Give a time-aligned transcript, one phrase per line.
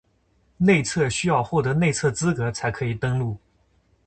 [0.57, 3.37] 内测需要获得内测资格才可以登录